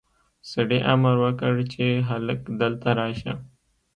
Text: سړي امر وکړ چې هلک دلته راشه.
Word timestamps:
سړي 0.51 0.79
امر 0.93 1.15
وکړ 1.25 1.53
چې 1.73 1.85
هلک 2.09 2.39
دلته 2.61 2.89
راشه. 2.99 3.33